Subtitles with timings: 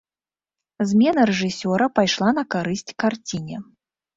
[0.91, 3.57] Змена рэжысёра пайшла на карысць карціне.